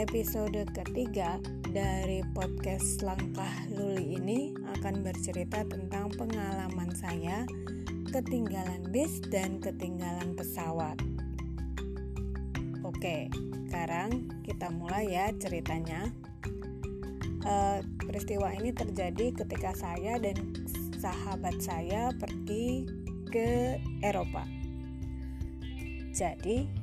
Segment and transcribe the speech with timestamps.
[0.00, 4.48] episode ketiga dari podcast Langkah Luli ini
[4.80, 7.44] akan bercerita tentang pengalaman saya
[8.08, 10.96] ketinggalan bis dan ketinggalan pesawat.
[12.80, 13.28] Oke,
[13.68, 16.08] sekarang kita mulai ya ceritanya.
[17.44, 20.36] Uh, peristiwa ini terjadi ketika saya dan
[20.96, 22.88] sahabat saya pergi
[23.28, 24.48] ke Eropa.
[26.16, 26.79] Jadi,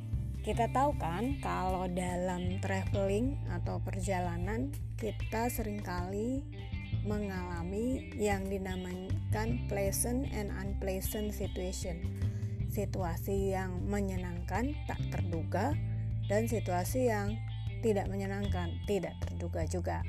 [0.48, 6.40] kita tahu kan kalau dalam traveling atau perjalanan kita sering kali
[7.04, 12.00] mengalami yang dinamakan pleasant and unpleasant situation.
[12.72, 15.76] Situasi yang menyenangkan tak terduga
[16.32, 17.36] dan situasi yang
[17.84, 20.00] tidak menyenangkan tidak terduga juga.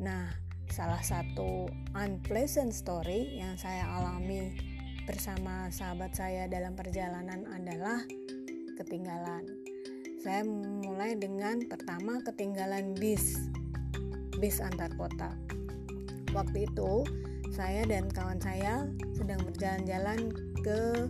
[0.00, 0.32] Nah,
[0.72, 4.56] salah satu unpleasant story yang saya alami
[5.04, 8.00] bersama sahabat saya dalam perjalanan adalah
[8.80, 9.44] ketinggalan.
[10.20, 13.36] Saya mulai dengan pertama ketinggalan bis,
[14.40, 15.36] bis antar kota.
[16.32, 17.04] Waktu itu
[17.52, 20.32] saya dan kawan saya sedang berjalan-jalan
[20.64, 21.08] ke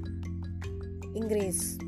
[1.15, 1.79] Inggris.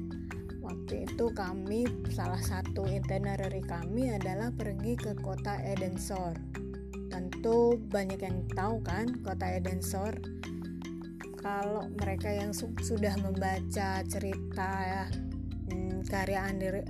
[0.63, 6.39] Waktu itu kami salah satu itinerary kami adalah pergi ke kota Edensor.
[7.11, 10.15] Tentu banyak yang tahu kan kota Edensor.
[11.43, 15.05] Kalau mereka yang su sudah membaca cerita ya,
[16.13, 16.83] karya Andri,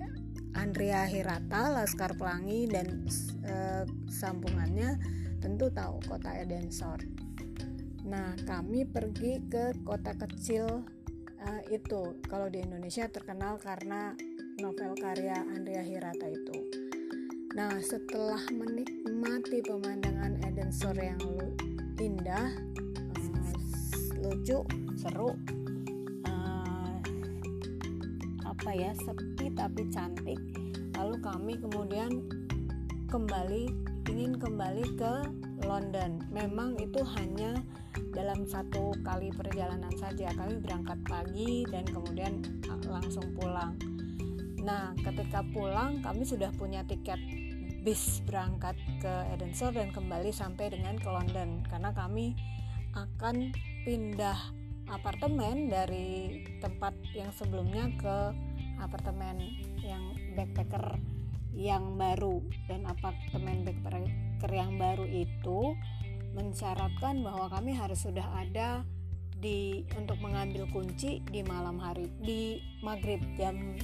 [0.58, 3.06] Andrea Hirata, Laskar Pelangi dan
[3.46, 3.54] e,
[4.10, 5.00] sambungannya
[5.40, 7.00] tentu tahu kota Edensor.
[8.04, 10.84] Nah, kami pergi ke kota kecil
[11.40, 12.18] e, itu.
[12.26, 14.12] Kalau di Indonesia terkenal karena
[14.60, 16.58] novel karya Andrea Hirata itu.
[17.56, 21.22] Nah, setelah menikmati pemandangan Edensor yang
[21.96, 22.52] indah,
[22.98, 23.20] e,
[24.20, 24.60] lucu,
[24.98, 25.32] seru,
[28.62, 30.38] apa ya sepi tapi cantik.
[30.94, 32.22] Lalu kami kemudian
[33.10, 33.66] kembali
[34.06, 35.12] ingin kembali ke
[35.66, 36.22] London.
[36.30, 37.58] Memang itu hanya
[38.14, 40.30] dalam satu kali perjalanan saja.
[40.30, 42.38] Kami berangkat pagi dan kemudian
[42.70, 43.74] ah, langsung pulang.
[44.62, 47.18] Nah ketika pulang kami sudah punya tiket
[47.82, 51.66] bis berangkat ke Edinburgh dan kembali sampai dengan ke London.
[51.66, 52.38] Karena kami
[52.94, 53.50] akan
[53.82, 54.38] pindah
[54.86, 58.16] apartemen dari tempat yang sebelumnya ke
[58.82, 59.38] apartemen
[59.80, 60.98] yang backpacker
[61.52, 65.76] yang baru dan apartemen backpacker yang baru itu
[66.32, 68.82] mensyaratkan bahwa kami harus sudah ada
[69.42, 73.76] di untuk mengambil kunci di malam hari di maghrib jam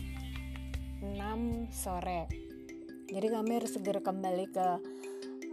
[1.03, 1.19] 6
[1.71, 2.31] sore.
[3.09, 4.69] Jadi kami harus segera kembali ke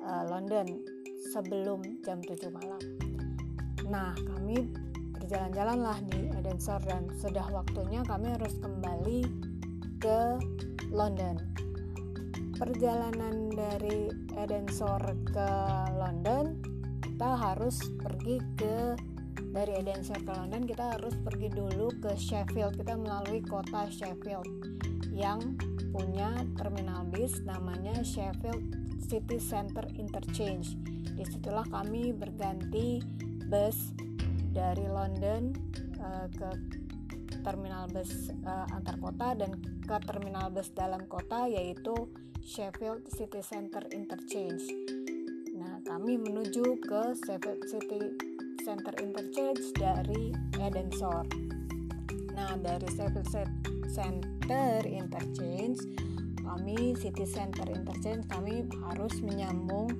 [0.03, 0.67] uh, London
[1.34, 2.81] sebelum jam 7 malam.
[3.89, 4.84] Nah kami
[5.25, 9.25] berjalan-jalanlah di Edinburgh dan sudah waktunya kami harus kembali
[9.97, 10.38] ke
[10.94, 11.41] London.
[12.53, 15.50] Perjalanan dari Edinburgh ke
[15.97, 16.62] London
[17.02, 18.94] kita harus pergi ke
[19.50, 24.46] dari Edinburgh ke London kita harus pergi dulu ke Sheffield kita melalui kota Sheffield
[25.09, 25.41] yang
[25.90, 28.62] punya terminal bis namanya Sheffield
[29.02, 30.78] City Center Interchange
[31.18, 33.02] di situlah kami berganti
[33.50, 34.06] bus
[34.55, 35.51] dari London
[35.99, 36.49] uh, ke
[37.43, 39.51] terminal bus uh, antar kota dan
[39.83, 41.93] ke terminal bus dalam kota yaitu
[42.39, 44.63] Sheffield City Center Interchange.
[45.59, 48.01] Nah, kami menuju ke Sheffield City
[48.63, 51.27] Center Interchange dari Edensor.
[52.33, 53.27] Nah, dari Sheffield
[53.91, 55.83] Center Interchange
[56.45, 59.91] kami City Center Interchange kami harus menyambung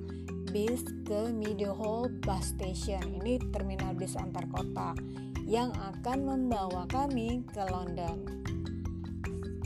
[0.56, 3.20] bis ke Meadowhall Bus Station.
[3.20, 4.96] Ini terminal bis antar kota
[5.44, 8.24] yang akan membawa kami ke London.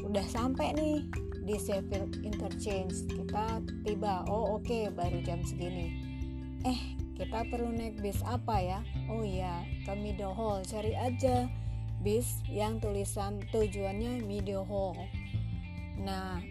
[0.02, 1.06] Udah sampai nih
[1.46, 3.06] di Sheffield Interchange.
[3.06, 4.26] Kita tiba.
[4.26, 5.94] Oh, oke, okay, baru jam segini.
[6.66, 8.82] Eh, kita perlu naik bis apa ya?
[9.14, 10.66] Oh iya, ke Meadowhall.
[10.66, 11.46] Cari aja
[12.02, 14.98] bis yang tulisan tujuannya Meadowhall.
[16.02, 16.43] Nah,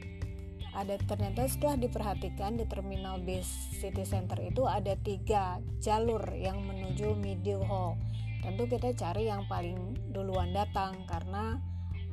[0.78, 7.18] ada ternyata setelah diperhatikan di terminal bis City Center itu ada tiga jalur yang menuju
[7.18, 7.94] Meadow Hall.
[8.40, 11.60] Tentu kita cari yang paling duluan datang karena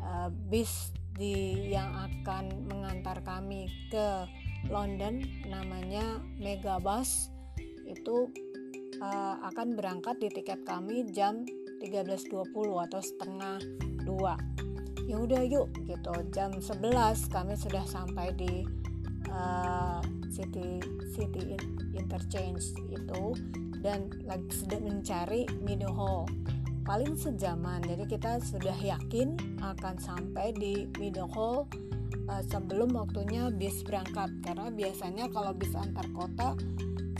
[0.02, 4.28] uh, bis di yang akan mengantar kami ke
[4.68, 7.32] London namanya Megabus
[7.86, 8.28] itu
[9.00, 11.46] uh, akan berangkat di tiket kami jam
[11.80, 12.52] 13.20
[12.88, 13.58] atau setengah
[14.04, 14.36] dua
[15.06, 16.92] ya udah yuk gitu jam 11
[17.30, 18.66] kami sudah sampai di
[19.30, 20.02] uh,
[20.34, 20.82] city
[21.14, 21.54] city
[21.94, 23.22] interchange itu
[23.80, 26.26] dan lagi sedang mencari Mido Hall
[26.82, 31.70] paling sejaman jadi kita sudah yakin akan sampai di Mido Hall
[32.26, 36.58] uh, sebelum waktunya bis berangkat karena biasanya kalau bis antar kota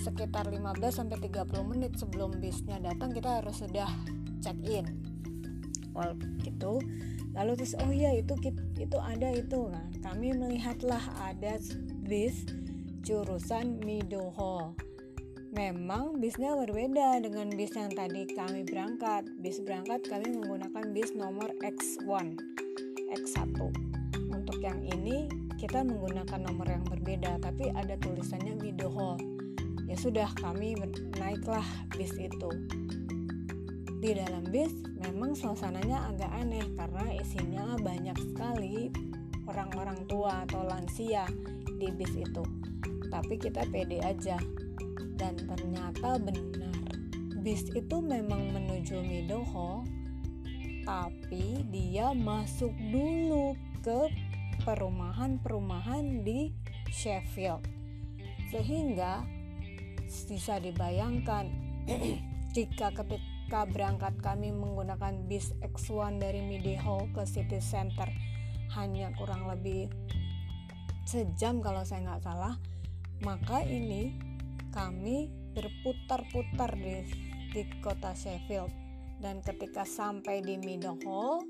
[0.06, 3.90] sekitar 15 sampai 30 menit sebelum bisnya datang kita harus sudah
[4.38, 4.86] check in.
[5.90, 6.14] Well,
[6.46, 6.78] gitu.
[7.36, 8.32] Lalu terus oh iya itu
[8.80, 11.60] itu ada itu nah kami melihatlah ada
[12.08, 12.48] bis
[13.04, 14.72] jurusan Midoho.
[15.52, 19.28] Memang bisnya berbeda dengan bis yang tadi kami berangkat.
[19.40, 22.36] Bis berangkat kami menggunakan bis nomor X1,
[23.14, 23.56] X1
[24.46, 29.16] untuk yang ini kita menggunakan nomor yang berbeda tapi ada tulisannya Widoho
[29.86, 30.78] ya sudah kami
[31.18, 32.50] naiklah bis itu
[34.06, 34.70] di dalam bis
[35.02, 38.86] memang suasananya agak aneh karena isinya banyak sekali
[39.50, 41.26] orang-orang tua atau lansia
[41.74, 42.46] di bis itu.
[43.10, 44.38] Tapi kita pede aja.
[45.18, 46.86] Dan ternyata benar.
[47.42, 49.82] Bis itu memang menuju Midoho
[50.86, 54.06] tapi dia masuk dulu ke
[54.62, 56.54] perumahan-perumahan di
[56.94, 57.66] Sheffield.
[58.54, 59.26] Sehingga
[60.06, 61.50] bisa dibayangkan
[62.54, 68.10] jika ketika berangkat kami menggunakan bis X1 dari Midiho ke City Center.
[68.74, 69.86] Hanya kurang lebih
[71.06, 72.54] sejam kalau saya nggak salah.
[73.22, 74.18] Maka ini
[74.74, 77.06] kami berputar-putar di,
[77.54, 78.68] di kota Sheffield.
[79.22, 81.40] Dan ketika sampai di Middlehall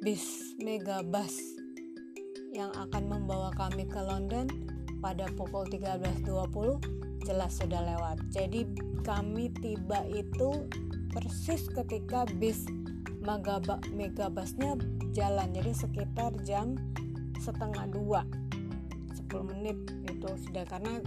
[0.00, 1.36] bis megabus
[2.56, 4.48] yang akan membawa kami ke London
[5.04, 6.99] pada pukul 13.20
[7.30, 8.18] jelas sudah lewat.
[8.34, 8.66] Jadi
[9.06, 10.66] kami tiba itu
[11.14, 12.66] persis ketika bis
[13.20, 14.80] Megaba, megabusnya
[15.12, 15.52] jalan.
[15.52, 16.74] Jadi sekitar jam
[17.36, 18.24] setengah dua
[19.28, 19.76] 10 menit
[20.08, 20.64] itu sudah.
[20.64, 21.04] Karena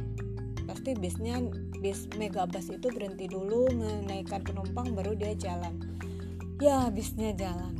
[0.69, 1.41] pasti bisnya
[1.81, 5.75] bis megabus itu berhenti dulu menaikkan penumpang baru dia jalan.
[6.61, 7.75] Ya bisnya jalan.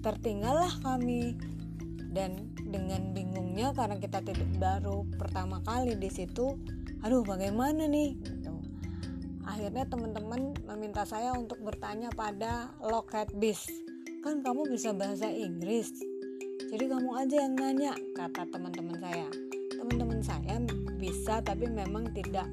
[0.00, 1.36] Tertinggallah kami.
[2.12, 6.60] Dan dengan bingungnya karena kita tidak baru pertama kali di situ
[7.02, 8.14] aduh bagaimana nih?
[8.18, 8.54] Gitu.
[9.42, 13.66] akhirnya teman-teman meminta saya untuk bertanya pada loket bis.
[14.22, 15.90] Kan kamu bisa bahasa Inggris
[16.72, 19.28] jadi kamu aja yang nanya kata teman-teman saya.
[19.76, 20.56] Teman-teman saya
[20.96, 22.48] bisa tapi memang tidak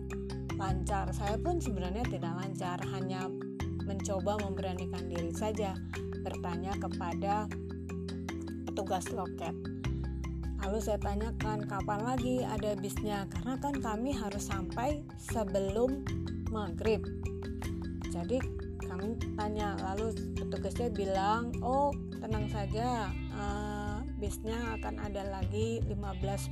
[0.60, 1.08] lancar.
[1.16, 3.32] Saya pun sebenarnya tidak lancar hanya
[3.88, 5.72] mencoba memberanikan diri saja
[6.20, 7.48] bertanya kepada
[8.68, 9.56] petugas loket
[10.60, 13.24] Lalu saya tanyakan kapan lagi ada bisnya?
[13.32, 16.04] Karena kan kami harus sampai sebelum
[16.52, 17.00] maghrib.
[18.12, 18.44] Jadi
[18.84, 25.96] kami tanya lalu petugasnya bilang oh tenang saja uh, bisnya akan ada lagi 15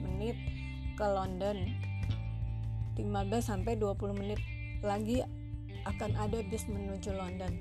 [0.08, 0.40] menit
[0.96, 1.68] ke London.
[2.96, 3.04] 15
[3.44, 4.40] sampai 20 menit
[4.88, 5.20] lagi
[5.84, 7.52] akan ada bis menuju London.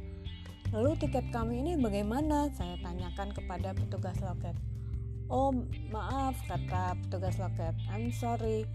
[0.71, 2.51] Lalu tiket kami ini bagaimana?
[2.55, 4.55] Saya tanyakan kepada petugas loket
[5.29, 5.51] oh
[5.91, 7.75] maaf kata petugas loket.
[7.91, 8.67] I'm sorry.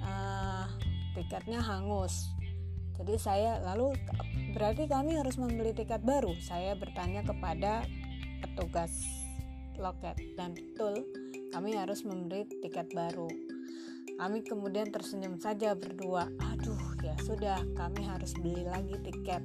[0.00, 0.64] Uh,
[1.12, 2.30] tiketnya hangus.
[2.98, 3.94] Jadi saya lalu
[4.54, 6.34] berarti kami harus membeli tiket baru?
[6.42, 7.86] Saya bertanya kepada
[8.42, 8.90] petugas
[9.78, 10.18] loket.
[10.34, 11.06] Dan betul
[11.54, 13.30] kami harus membeli tiket baru.
[14.18, 16.26] Kami kemudian tersenyum saja berdua.
[16.54, 19.42] Aduh ya sudah kami harus beli lagi tiket.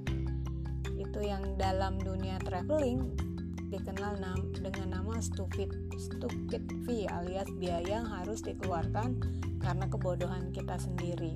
[0.97, 3.32] Itu yang dalam dunia traveling
[3.73, 9.17] dikenal nam dengan nama stupid stupid fee alias biaya yang harus dikeluarkan
[9.57, 11.33] karena kebodohan kita sendiri.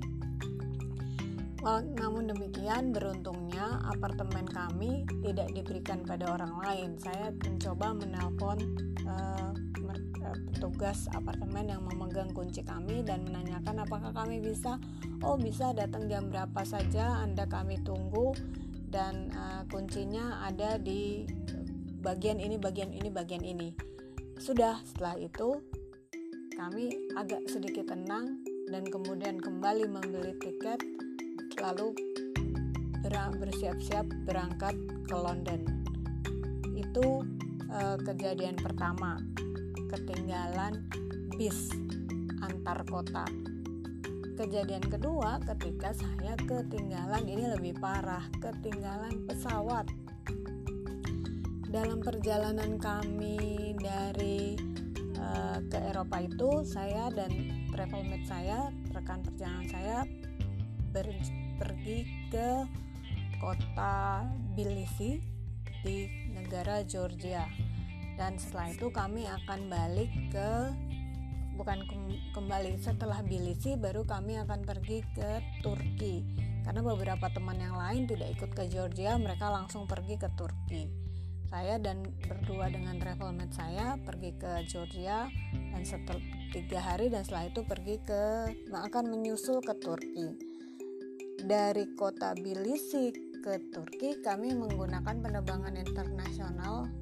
[1.58, 6.90] Well, namun demikian, beruntungnya apartemen kami tidak diberikan pada orang lain.
[7.02, 8.58] Saya mencoba menelpon
[9.02, 9.50] uh,
[10.54, 14.78] petugas apartemen yang memegang kunci kami dan menanyakan apakah kami bisa.
[15.18, 17.26] Oh, bisa datang jam berapa saja.
[17.26, 18.38] Anda kami tunggu
[18.86, 21.26] dan uh, kuncinya ada di
[22.02, 23.74] bagian ini bagian ini bagian ini.
[24.38, 25.58] Sudah setelah itu
[26.54, 30.82] kami agak sedikit tenang dan kemudian kembali membeli tiket
[31.58, 31.94] lalu
[33.38, 34.74] bersiap-siap berangkat
[35.06, 35.64] ke London.
[36.74, 37.24] Itu
[37.70, 39.22] eh, kejadian pertama
[39.88, 40.86] ketinggalan
[41.38, 41.70] bis
[42.42, 43.24] antar kota.
[44.38, 49.86] Kejadian kedua ketika saya ketinggalan ini lebih parah ketinggalan pesawat
[51.68, 54.56] dalam perjalanan kami dari
[55.20, 57.28] uh, ke Eropa itu saya dan
[57.68, 59.96] travel mate saya rekan perjalanan saya
[60.96, 61.04] ber,
[61.60, 62.64] pergi ke
[63.36, 64.24] kota
[64.56, 65.20] Tbilisi
[65.84, 67.44] di negara Georgia.
[68.16, 70.72] Dan setelah itu kami akan balik ke
[71.60, 71.84] bukan
[72.32, 76.24] kembali setelah Tbilisi baru kami akan pergi ke Turki.
[76.64, 81.07] Karena beberapa teman yang lain tidak ikut ke Georgia mereka langsung pergi ke Turki
[81.48, 85.32] saya dan berdua dengan travelmate saya pergi ke Georgia
[85.72, 86.20] dan setelah
[86.52, 88.22] tiga hari dan setelah itu pergi ke
[88.68, 90.36] akan menyusul ke Turki.
[91.40, 93.08] Dari kota Bilisi
[93.40, 96.92] ke Turki kami menggunakan penerbangan internasional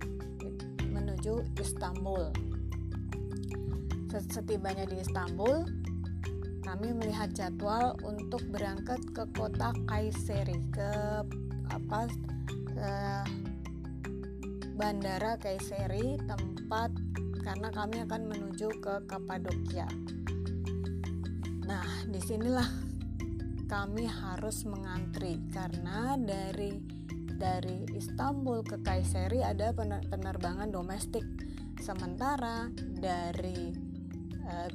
[0.86, 2.30] menuju Istanbul.
[4.16, 5.66] Setibanya di Istanbul
[6.64, 10.90] kami melihat jadwal untuk berangkat ke kota Kayseri ke
[11.68, 12.08] apa
[12.72, 12.90] ke
[14.76, 16.92] Bandara Kayseri tempat
[17.40, 19.88] karena kami akan menuju ke Kapadokia.
[21.64, 22.68] Nah, di sinilah
[23.72, 26.76] kami harus mengantri karena dari
[27.40, 29.72] dari Istanbul ke Kayseri ada
[30.12, 31.24] penerbangan domestik.
[31.80, 33.72] Sementara dari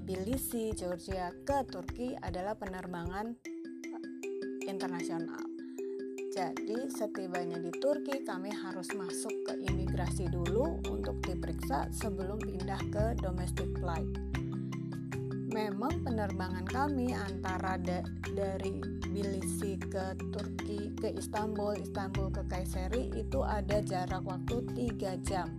[0.01, 3.38] Tbilisi, Georgia ke Turki adalah penerbangan
[4.65, 5.50] internasional.
[6.31, 13.19] Jadi setibanya di Turki kami harus masuk ke imigrasi dulu untuk diperiksa sebelum pindah ke
[13.19, 14.07] domestic flight.
[15.51, 18.00] Memang penerbangan kami antara da
[18.31, 25.51] dari Tbilisi ke Turki ke Istanbul, Istanbul ke Kayseri itu ada jarak waktu 3 jam.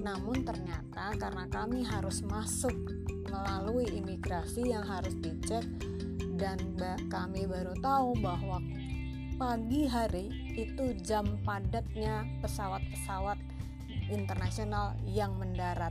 [0.00, 2.72] Namun ternyata karena kami harus masuk
[3.28, 5.68] melalui imigrasi yang harus dicek
[6.40, 6.56] dan
[7.12, 8.64] kami baru tahu bahwa
[9.34, 13.34] pagi hari itu jam padatnya pesawat-pesawat
[14.06, 15.90] internasional yang mendarat.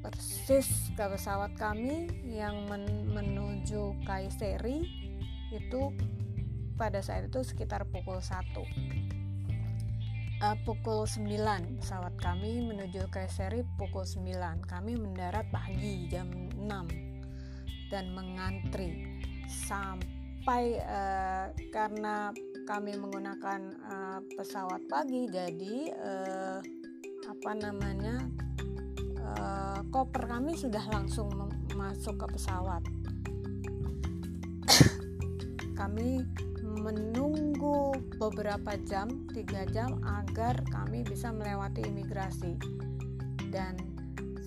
[0.00, 4.88] Persis ke pesawat kami yang men menuju Kayseri
[5.52, 5.92] itu
[6.80, 8.56] pada saat itu sekitar pukul 1
[10.40, 11.28] uh, pukul 9
[11.84, 20.19] pesawat kami menuju ke seri pukul 9 kami mendarat pagi jam 6 dan mengantri sampai
[20.48, 22.32] uh, karena
[22.64, 26.58] kami menggunakan uh, pesawat pagi jadi uh,
[27.28, 28.24] apa namanya
[29.20, 31.28] uh, koper kami sudah langsung
[31.76, 32.82] masuk ke pesawat
[35.80, 36.24] kami
[36.80, 42.56] menunggu beberapa jam, tiga jam agar kami bisa melewati imigrasi.
[43.50, 43.76] Dan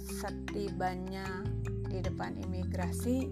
[0.07, 1.43] setibanya
[1.91, 3.29] di depan imigrasi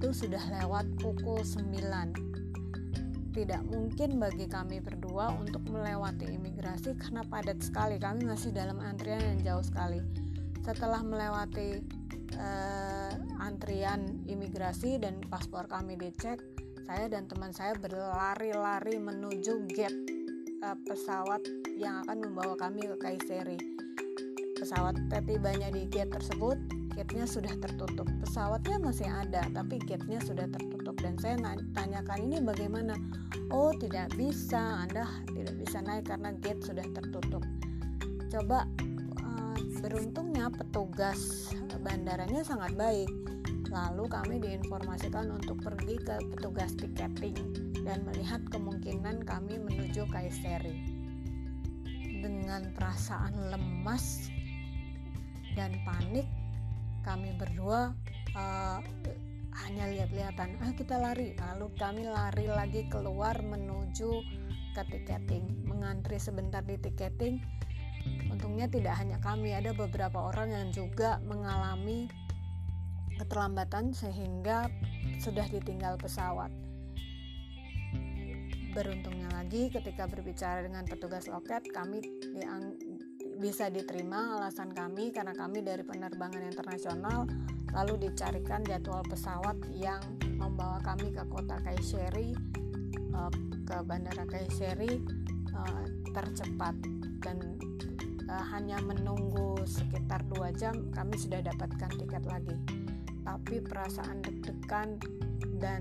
[0.00, 3.36] itu sudah lewat pukul 9.
[3.36, 8.00] Tidak mungkin bagi kami berdua untuk melewati imigrasi karena padat sekali.
[8.00, 10.00] Kami masih dalam antrian yang jauh sekali.
[10.64, 11.84] Setelah melewati
[12.32, 13.12] uh,
[13.44, 16.40] antrian imigrasi dan paspor kami dicek,
[16.88, 20.00] saya dan teman saya berlari-lari menuju gate
[20.64, 21.44] uh, pesawat
[21.76, 23.60] yang akan membawa kami ke Kayseri.
[24.56, 24.96] Pesawat
[25.28, 28.04] tibanya di gate tersebut, gate-nya sudah tertutup.
[28.20, 31.00] Pesawatnya masih ada, tapi gate-nya sudah tertutup.
[31.00, 31.40] Dan saya
[31.72, 32.92] tanyakan ini bagaimana?
[33.48, 34.84] Oh, tidak bisa.
[34.84, 37.40] Anda tidak bisa naik karena gate sudah tertutup.
[38.28, 38.68] Coba
[39.24, 41.48] uh, beruntungnya petugas
[41.80, 43.08] bandaranya sangat baik
[43.70, 47.38] Lalu kami diinformasikan untuk pergi ke petugas tiketing
[47.86, 50.74] dan melihat kemungkinan kami menuju Kayseri.
[52.20, 54.28] Dengan perasaan lemas
[55.54, 56.26] dan panik,
[57.02, 57.94] kami berdua
[58.36, 58.78] uh,
[59.66, 61.34] hanya lihat-lihatan, ah kita lari.
[61.36, 64.10] Lalu kami lari lagi keluar menuju
[64.72, 67.42] ke tiketing, mengantri sebentar di tiketing.
[68.32, 72.08] Untungnya tidak hanya kami, ada beberapa orang yang juga mengalami
[73.20, 74.72] keterlambatan sehingga
[75.20, 76.48] sudah ditinggal pesawat.
[78.72, 82.00] Beruntungnya lagi ketika berbicara dengan petugas loket kami
[82.32, 82.78] diang,
[83.40, 87.24] bisa diterima alasan kami karena kami dari penerbangan internasional
[87.72, 90.04] lalu dicarikan jadwal pesawat yang
[90.36, 92.36] membawa kami ke kota Kayseri
[93.16, 93.32] uh,
[93.64, 95.00] ke bandara Kayseri
[95.56, 96.76] uh, tercepat.
[97.20, 97.60] Dan
[98.28, 102.56] uh, hanya menunggu sekitar dua jam kami sudah dapatkan tiket lagi.
[103.24, 105.00] Tapi perasaan deg-degan
[105.60, 105.80] dan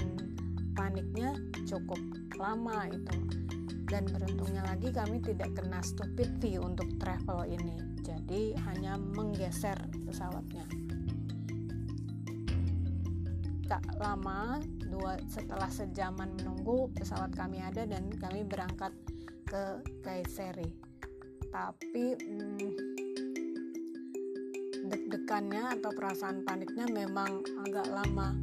[0.76, 1.36] paniknya
[1.66, 2.00] cukup
[2.38, 3.39] lama itu
[3.90, 7.78] dan beruntungnya lagi kami tidak kena stupid fee untuk travel ini.
[8.06, 10.66] Jadi hanya menggeser pesawatnya.
[13.66, 18.94] Tak lama dua setelah sejaman menunggu pesawat kami ada dan kami berangkat
[19.46, 20.90] ke Kayseri
[21.50, 22.70] tapi hmm,
[24.90, 28.38] deg-degannya atau perasaan paniknya memang agak lama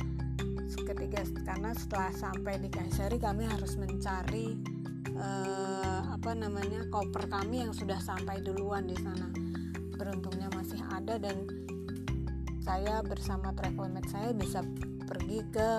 [0.87, 4.76] ketika karena setelah sampai di Kayseri kami harus mencari
[5.17, 9.29] uh, apa namanya koper kami yang sudah sampai duluan di sana
[9.97, 11.49] beruntungnya masih ada dan
[12.65, 14.61] saya bersama travelmate saya bisa
[15.07, 15.71] pergi ke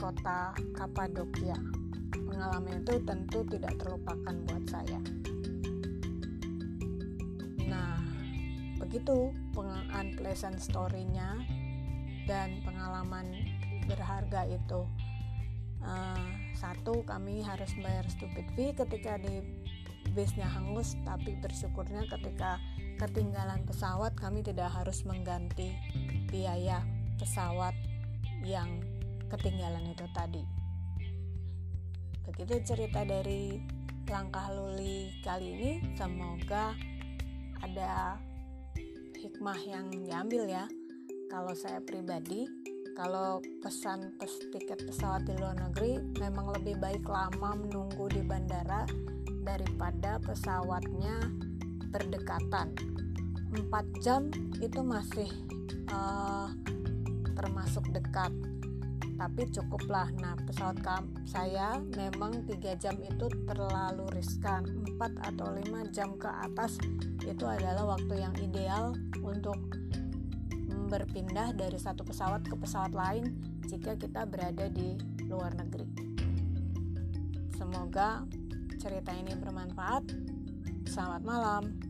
[0.00, 1.56] kota Kapadokia
[2.40, 4.96] pengalaman itu tentu tidak terlupakan buat saya.
[7.68, 8.00] Nah,
[8.80, 9.28] begitu
[9.92, 11.36] unpleasant story-nya
[12.24, 13.28] dan pengalaman
[13.84, 14.88] berharga itu.
[15.84, 19.40] Uh, satu, kami harus bayar stupid fee ketika di
[20.12, 22.60] bisnya hangus, tapi bersyukurnya ketika
[23.00, 25.72] ketinggalan pesawat kami tidak harus mengganti
[26.28, 26.84] biaya
[27.16, 27.72] pesawat
[28.44, 28.68] yang
[29.32, 30.44] ketinggalan itu tadi.
[32.28, 33.56] Begitu cerita dari
[34.10, 36.76] langkah luli kali ini, semoga
[37.64, 38.20] ada
[39.16, 40.64] hikmah yang diambil ya.
[41.30, 42.59] Kalau saya pribadi,
[43.00, 48.84] kalau pesan pes tiket pesawat di luar negeri memang lebih baik lama menunggu di bandara
[49.40, 51.16] daripada pesawatnya
[51.88, 52.76] berdekatan.
[53.56, 54.28] 4 jam
[54.60, 55.32] itu masih
[55.88, 56.52] uh,
[57.32, 58.28] termasuk dekat.
[59.16, 60.12] Tapi cukuplah.
[60.20, 60.84] Nah pesawat
[61.24, 64.68] saya memang 3 jam itu terlalu riskan.
[65.00, 66.76] 4 atau 5 jam ke atas
[67.24, 68.92] itu adalah waktu yang ideal
[69.24, 69.79] untuk
[70.90, 73.30] berpindah dari satu pesawat ke pesawat lain
[73.70, 74.98] jika kita berada di
[75.30, 75.86] luar negeri.
[77.54, 78.26] Semoga
[78.82, 80.10] cerita ini bermanfaat.
[80.90, 81.89] Selamat malam.